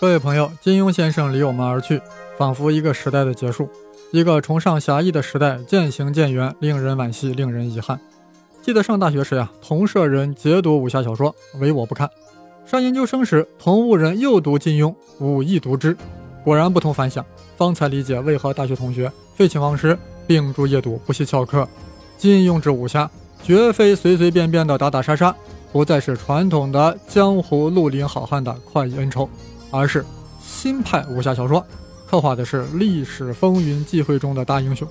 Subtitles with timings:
[0.00, 2.00] 各位朋友，金庸先生离我们而去，
[2.36, 3.68] 仿佛一个时代的结束，
[4.12, 7.98] 一个崇尚侠义的时代渐行渐远，令人惋惜，令人遗憾。
[8.62, 12.06] 记得上大学时呀，同舍人皆读武侠小说，唯我不看；
[12.64, 15.96] 上研究生时，同屋人又读金庸，吾亦读之，
[16.44, 17.26] 果然不同凡响。
[17.56, 21.66] 方才理解为何大学同学废寝忘食，秉烛夜读，不惜翘课。
[22.16, 23.10] 金庸之武侠，
[23.42, 25.34] 绝非随随便便的打打杀杀，
[25.72, 29.28] 不再是传统的江湖绿林好汉的快意恩仇。
[29.70, 30.04] 而是
[30.40, 31.64] 新派武侠小说，
[32.08, 34.86] 刻画的是历史风云际会中的大英雄、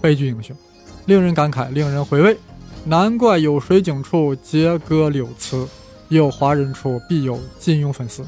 [0.00, 0.56] 悲剧英雄，
[1.06, 2.36] 令人感慨，令人回味。
[2.84, 5.66] 难怪有水井处皆歌柳词，
[6.08, 8.22] 有华人处必有金庸粉丝。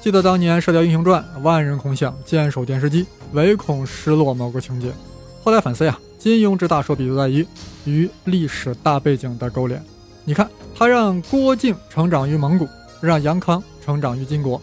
[0.00, 4.92] 记得当年《射雕英雄传》，万人空巷，坚守电视机，唯恐失落某个情节。
[5.42, 7.46] 后来反思呀，金庸之大手笔就在于
[7.84, 9.82] 与历史大背景的勾连。
[10.24, 12.66] 你看，他让郭靖成长于蒙古，
[13.00, 14.60] 让杨康成长于金国。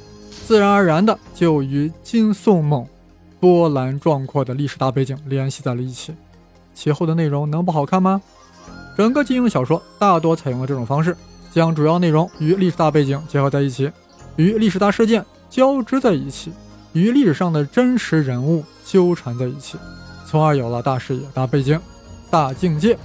[0.52, 2.86] 自然而然的就与金宋蒙
[3.40, 6.14] 波澜壮阔的历史大背景联系在了一起，
[6.74, 8.22] 其后的内容能不好看吗？
[8.98, 11.16] 整个金庸小说大多采用了这种方式，
[11.54, 13.90] 将主要内容与历史大背景结合在一起，
[14.36, 16.52] 与历史大事件交织在一起，
[16.92, 19.78] 与历史上的真实人物纠缠在一起，
[20.28, 21.80] 从而有了大视野、大背景、
[22.30, 22.98] 大境界，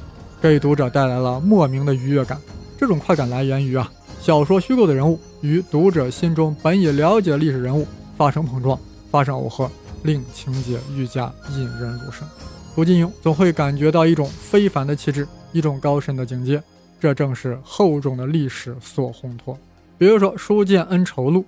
[0.43, 2.41] 给读者带来了莫名的愉悦感。
[2.77, 3.89] 这种快感来源于啊。
[4.19, 8.77] 小说虚构的人物与读者心中本已了解的历史人物发生碰撞，
[9.13, 9.71] 发生耦合，
[10.03, 12.27] 令情节愈加引人入胜。
[12.75, 16.61] 读金庸总会感觉到一种非凡的气质，一种高深的境界，
[16.99, 19.57] 这正是厚重的历史所烘托。
[19.97, 21.45] 比如说《书剑恩仇录》，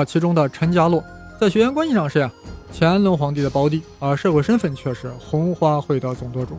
[0.00, 1.04] 啊，其中的陈家洛
[1.38, 2.32] 在血缘关系上是呀
[2.72, 6.56] 乾隆皇帝的胞弟，而社会身份却是红花会的总舵主。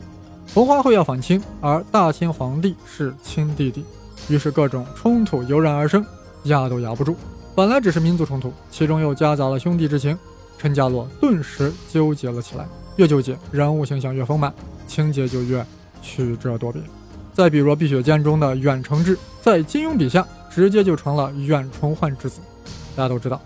[0.53, 3.83] 红花会要反清，而大清皇帝是亲弟弟。
[4.29, 6.05] 于是各种冲突油然而生，
[6.43, 7.15] 压都压不住。
[7.55, 10.17] 本来只是民族冲突，其中又夹杂了兄弟之情，
[10.57, 12.67] 陈家洛顿时纠结了起来。
[12.95, 14.53] 越纠结，人物形象越丰满，
[14.87, 15.65] 情节就越
[16.01, 16.83] 曲折多变。
[17.33, 22.39] 再比如《碧血剑》中的远程志，在金庸笔下直接就成了远重焕之子。
[22.95, 23.41] 大家都知道，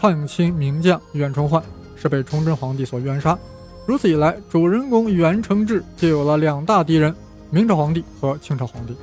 [0.00, 1.62] 抗清名将远重焕
[1.96, 3.38] 是被崇祯皇帝所冤杀。
[3.86, 7.14] 如此一来，主人公袁承志就有了两大敌人：
[7.50, 8.94] 明朝皇帝和清朝皇帝。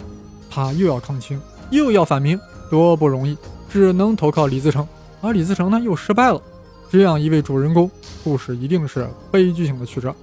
[0.49, 1.39] 他又要抗清，
[1.69, 2.39] 又要反明，
[2.69, 3.37] 多不容易，
[3.69, 4.87] 只能投靠李自成。
[5.21, 6.41] 而李自成呢，又失败了。
[6.89, 7.89] 这样一位主人公，
[8.23, 10.15] 故事一定是悲剧性的曲折。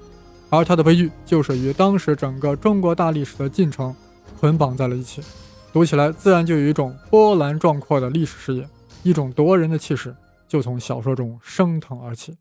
[0.48, 3.94] 而他的悲剧，就是与当时整个中国大历史的进程
[4.38, 5.22] 捆绑在了一起。
[5.72, 8.69] 读起来自然就有一种波澜壮阔的历史视野，
[9.03, 10.14] 一种夺人的气势，
[10.47, 12.32] 就从小说中升腾而起。《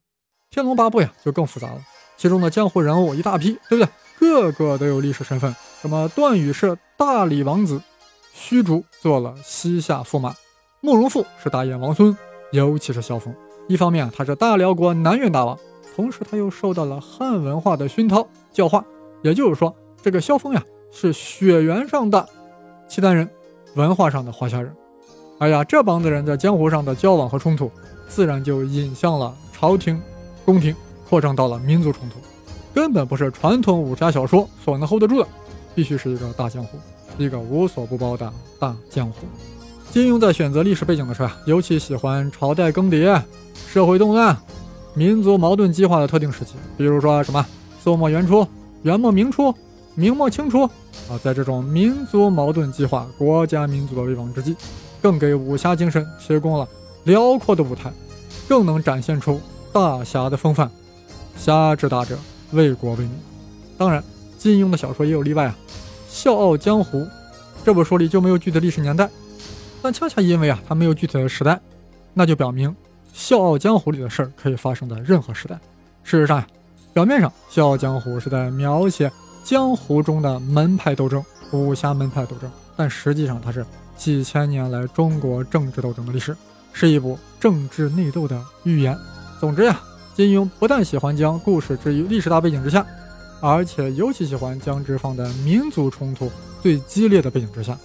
[0.49, 1.81] 天龙八部》呀，就更复杂了，
[2.17, 3.89] 其中的江湖人物一大批，对不对？
[4.19, 5.55] 个个都有历史身份。
[5.81, 7.81] 什么段誉是大理王子，
[8.33, 10.33] 虚竹做了西夏驸马，
[10.79, 12.15] 慕容复是大燕王孙，
[12.51, 13.33] 尤其是萧峰。
[13.67, 15.57] 一方面，他是大辽国南院大王，
[15.95, 18.83] 同时他又受到了汉文化的熏陶教化。
[19.21, 22.27] 也就是说，这个萧峰呀，是血缘上的
[22.87, 23.29] 契丹人，
[23.75, 24.75] 文化上的华夏人。
[25.39, 27.69] 哎呀，这帮子人在江湖上的交往和冲突，
[28.07, 30.01] 自然就引向了朝廷、
[30.45, 30.75] 宫廷，
[31.07, 32.15] 扩张到了民族冲突，
[32.73, 35.27] 根本不是传统武侠小说所能 hold 得住的。
[35.73, 36.77] 必须是一个大江湖，
[37.21, 39.27] 一个无所不包的大江湖。
[39.91, 43.21] 金庸在选择历史背景的时候啊，尤其喜欢朝代更迭、
[43.67, 44.35] 社会动乱、
[44.93, 47.45] 民族矛盾激化的特定时期，比如说什么
[47.83, 48.47] 宋末元初、
[48.83, 49.53] 元末明初、
[49.95, 51.19] 明末清初啊。
[51.21, 54.55] 在这种民族矛盾激化、国家民族的危亡之际，
[55.01, 56.67] 更给武侠精神提供了
[57.03, 57.91] 辽阔的舞台，
[58.47, 59.39] 更能展现出
[59.73, 60.71] 大侠的风范。
[61.37, 62.17] 侠之大者，
[62.51, 63.11] 为国为民。
[63.77, 64.03] 当然。
[64.41, 65.55] 金庸的小说也有例外啊，
[66.11, 66.99] 《笑傲江湖》
[67.63, 69.09] 这部书里就没有具体的历史年代，
[69.81, 71.57] 但恰恰因为啊它没有具体的时代，
[72.13, 72.69] 那就表明
[73.13, 75.55] 《笑傲江湖》里的事儿可以发生在任何时代。
[76.03, 76.45] 事实上呀，
[76.93, 79.09] 表面上《笑傲江湖》是在描写
[79.41, 83.65] 江湖中的门派斗争、武侠门派斗争，但实际上它是
[83.95, 86.35] 几千年来中国政治斗争的历史，
[86.73, 88.97] 是一部政治内斗的寓言。
[89.39, 89.79] 总之呀，
[90.13, 92.85] 金庸不但喜欢将故事置于历史大背景之下。
[93.41, 97.77] 而且尤其喜欢将之放在民族冲突最激烈的背景之下，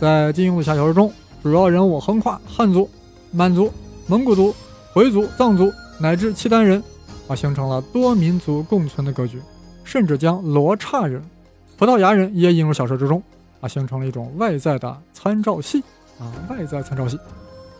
[0.00, 1.12] 在金庸的侠小说中，
[1.42, 2.90] 主要人物横跨汉族、
[3.30, 3.72] 满族、
[4.08, 4.52] 蒙古族、
[4.92, 6.82] 回族、藏族乃至契丹人，
[7.28, 9.40] 啊，形成了多民族共存的格局，
[9.84, 11.22] 甚至将罗刹人、
[11.76, 13.22] 葡萄牙人也引入小说之中，
[13.60, 15.80] 啊，形成了一种外在的参照系，
[16.18, 17.16] 啊，外在参照系。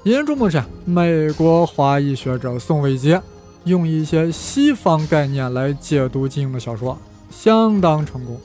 [0.05, 3.21] 引人注目的是，美国华裔学者宋伟杰
[3.65, 6.97] 用一些西方概念来解读金庸的小说。
[7.31, 8.41] 相当成功，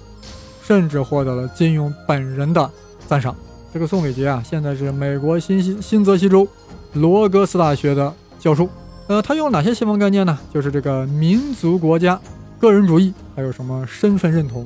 [0.64, 2.70] 甚至获得了金庸本人的
[3.08, 3.36] 赞赏。
[3.74, 6.48] 这个宋伟杰啊，现在是美国新西新泽西州
[6.94, 8.68] 罗格斯大学的教授，
[9.08, 10.38] 呃，他用哪些西方概念呢？
[10.54, 12.20] 就是这个民族国家、
[12.60, 14.66] 个人主义，还有什么身份认同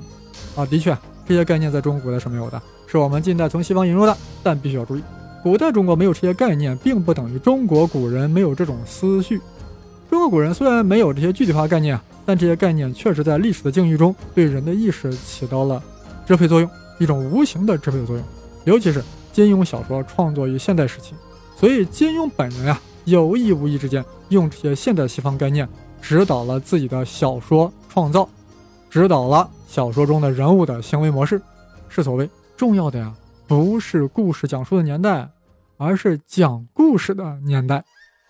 [0.56, 0.66] 啊？
[0.66, 0.98] 的确，
[1.28, 4.18] 这些概念在中国古代是没有的，是我们近代从西方引入的。
[4.42, 5.04] 但必须要注意，
[5.44, 9.40] 古代中国没有这些概念，并不等于中国古人没有这种思绪。
[10.10, 15.82] 中国古人虽然没有这些具体化概念，但这些概念确实在历史的境遇中对人的意识起到了
[16.26, 16.70] 支配作用，
[17.00, 18.26] 一种无形的支配作用。
[18.64, 21.14] 尤其是金庸小说创作于现代时期，
[21.56, 22.80] 所以金庸本人呀。
[23.06, 25.70] 有意无意之间，用这些现代西方概念
[26.02, 28.28] 指导了自己的小说创造，
[28.90, 31.40] 指导了小说中的人物的行为模式。
[31.88, 32.28] 是所谓
[32.58, 33.14] 重要的呀，
[33.46, 35.30] 不是故事讲述的年代，
[35.78, 37.84] 而是讲故事的年代。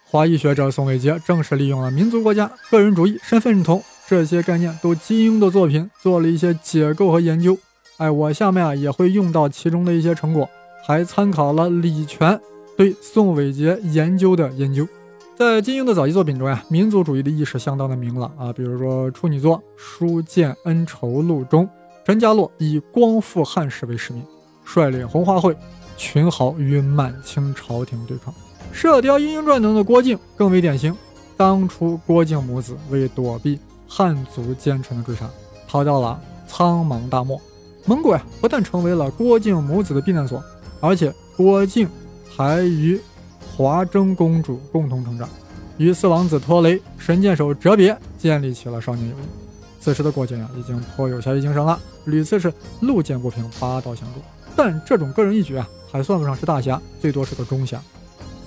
[0.08, 7.58] 华裔学者宋伟杰正是利用了民族国家、个人主义、身份认同这些概念，对金庸的作品做了一些解构和研究。
[7.98, 10.48] 哎，我下面啊也会用到其中的一些成果，
[10.86, 12.40] 还参考了李全。
[12.78, 14.88] 对宋伟杰研究的研究，
[15.36, 18.54] 在金庸的早期作品中呀，民族主义的意识相当的明朗啊。
[18.54, 21.68] 比如说处女作《书剑恩仇录》中，
[22.06, 24.24] 陈家洛以光复汉室为使命，
[24.66, 25.56] 率领红花会
[25.98, 28.34] 群豪与满清朝廷对抗。
[28.76, 30.94] 《射雕英雄传》中的郭靖更为典型，
[31.38, 33.58] 当初郭靖母子为躲避
[33.88, 35.30] 汉族奸臣的追杀，
[35.66, 37.40] 逃到了苍茫大漠。
[37.86, 40.44] 蒙古呀，不但成为了郭靖母子的避难所，
[40.82, 41.88] 而且郭靖。
[42.38, 43.00] 还与
[43.56, 45.30] 华筝公主共同成长，
[45.78, 49.20] 与四王子拖雷、神箭手哲别建立起了少年友谊。
[49.80, 52.52] 此时的郭靖呀，已经颇有侠义精神了，屡次是
[52.82, 54.20] 路见不平拔刀相助。
[54.54, 57.82] 但这种个人义举啊，还算不上是大侠，最多是个中侠。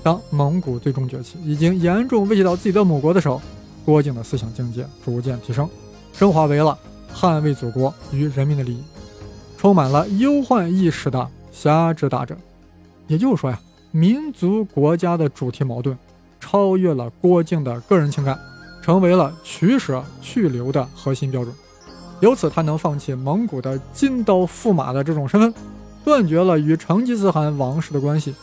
[0.03, 3.41] 当蒙古最终崛起，已经严重威胁到自己的母国的时候，
[3.85, 5.69] 郭靖的思想境界逐渐提升，
[6.13, 6.79] 升华为了
[7.15, 8.83] 捍卫祖国与人民的利益，
[9.57, 12.37] 充满了忧患意识的侠之大者。
[13.07, 13.61] 也就是说呀。
[13.91, 15.97] 民族国家的主题矛盾，
[16.39, 18.39] 超越了郭靖的个人情感，
[18.83, 21.53] 成为了取舍去留的核心标准。
[22.21, 25.55] 由此，他能放弃蒙古的金刀驸马的这种身份，
[26.05, 28.35] 断绝了与成吉思汗王室的关系，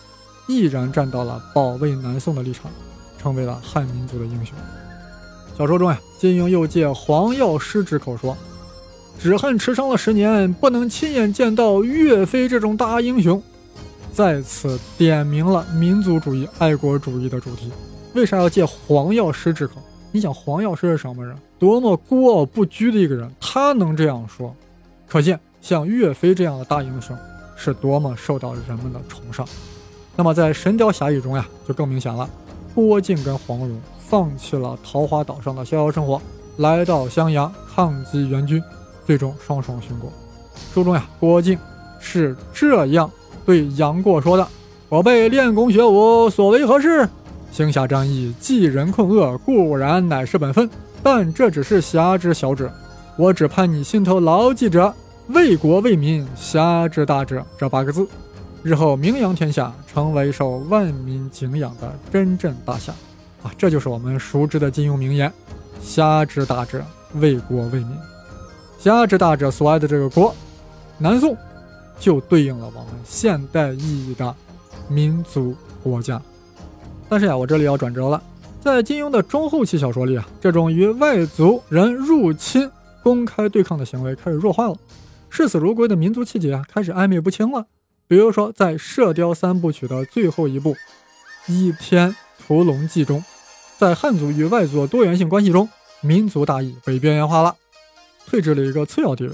[0.47, 2.71] 毅然站到了保卫南宋的立场，
[3.17, 4.55] 成为了汉民族的英雄。
[5.57, 8.37] 小说中呀，金庸又借黄药师之口说
[9.17, 13.41] ：“只恨迟生了十年，不能亲眼见到岳飞这种大英雄。”
[14.11, 17.71] 再次点明了民族主义、爱国主义的主题。
[18.13, 19.75] 为啥要借黄药师之口？
[20.11, 21.35] 你想黄药师是什么人？
[21.59, 24.55] 多么孤傲不拘的一个人，他能这样说，
[25.07, 27.17] 可见像岳飞这样的大英雄
[27.57, 29.45] 是多么受到人们的崇尚。
[30.15, 32.29] 那么在《神雕侠侣》中呀，就更明显了。
[32.73, 36.21] 郭靖跟黄蓉放弃了桃花岛上的逍遥生活，
[36.57, 38.61] 来到襄阳抗击元军，
[39.05, 40.11] 最终双双殉国。
[40.73, 41.57] 书中呀，郭靖
[41.99, 43.09] 是这样。
[43.45, 44.47] 对杨过说的
[44.89, 47.07] ：“我辈练功学武，所为何事？
[47.51, 50.69] 行侠仗义，济人困厄，固然乃是本分。
[51.03, 52.71] 但这只是侠之小者，
[53.17, 54.91] 我只盼你心头牢记着
[55.29, 58.07] ‘为国为民，侠之大者’这八个字，
[58.65, 62.91] 日后名扬天下，成为受万民敬仰的真正大侠。
[63.43, 65.31] 啊，这就是我们熟知的金庸名言
[65.79, 66.83] ：‘侠之大者，
[67.13, 67.95] 为国为民。’
[68.79, 70.33] 侠之大者所爱的这个国，
[70.97, 71.37] 南宋。”
[71.99, 74.35] 就对应了我们现代意义的
[74.89, 76.19] 民族国家。
[77.07, 78.19] 但是呀，我这里要转折了。
[78.59, 82.67] 在金庸的中后期小说里啊，这种与外族人入侵、
[83.03, 84.75] 公开对抗的行为开始弱化了，
[85.29, 87.67] 视死如归的民族气节啊开始暧昧不清了。
[88.07, 90.73] 比如说，在《射雕三部曲》的最后一部
[91.47, 93.23] 《倚天屠龙记》中，
[93.79, 95.67] 在汉族与外族的多元性关系中，
[96.01, 97.55] 民族大义被边缘化了，
[98.27, 99.33] 退至了一个次要地位。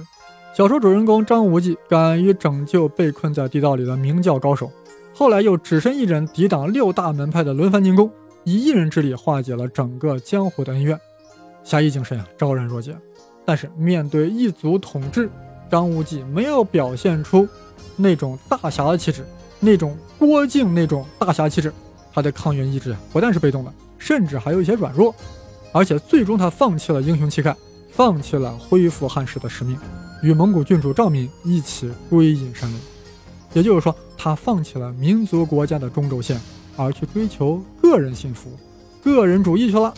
[0.56, 4.72] 小说主人公张无忌敢于拯救被困在地道里的明教高手，
[5.13, 8.10] 后来又只身一人抵挡六大门派的轮番进攻，
[8.46, 10.98] 以一人之力化解了整个江湖的恩怨，
[11.63, 12.96] 侠义精神啊昭然若揭。
[13.46, 15.30] 但是面对异族统治，
[15.70, 17.48] 张无忌没有表现出
[17.96, 19.26] 那种大侠的气质，
[19.60, 21.74] 那种郭靖那种大侠气质，
[22.14, 25.14] 他的抗元意志啊不但是被动的，甚至还有一些软弱，
[25.72, 27.56] 而且最终他放弃了英雄气概，
[27.92, 29.78] 放弃了恢复汉室的使命。
[30.22, 32.80] 与蒙古郡主赵敏一起归隐山林，
[33.54, 36.40] 也就是说，他放弃了民族国家的中轴线，
[36.78, 38.52] 而去追求个人幸福、
[39.04, 39.92] 个人主义去了。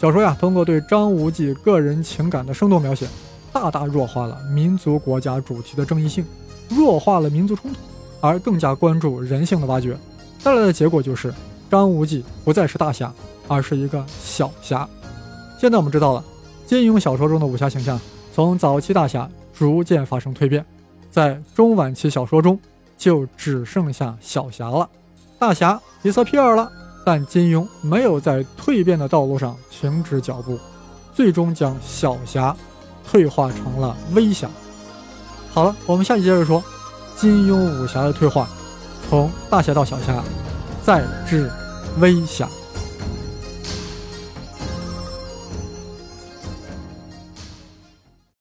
[0.00, 3.08] 小说呀，通过对张无忌个人情感的生动描写，
[3.52, 6.24] 大大弱化了民族国家主题的正义性，
[6.68, 7.78] 弱化了民族冲突，
[8.20, 9.96] 而更加关注人性的挖掘。
[10.42, 11.32] 带来的结果就是，
[11.70, 13.12] 张无忌不再是大侠，
[13.46, 14.88] 而是一个小侠。
[15.58, 16.24] 现在我们知道了，
[16.66, 18.00] 金庸小说中的武侠形象，
[18.32, 19.28] 从早期大侠。
[19.58, 20.64] 逐渐发生蜕变，
[21.10, 22.56] 在中晚期小说中
[22.96, 24.88] 就只剩下小侠了，
[25.36, 26.70] 大侠皮色皮尔了，
[27.04, 30.56] 但金庸没有在蜕变的道路上停止脚步，
[31.12, 32.56] 最终将小侠
[33.04, 34.48] 退化成了微侠。
[35.52, 36.62] 好了，我们下期接着说
[37.16, 38.48] 金庸武侠的退化，
[39.08, 40.22] 从大侠到小侠，
[40.84, 41.50] 再至
[41.98, 42.48] 微侠。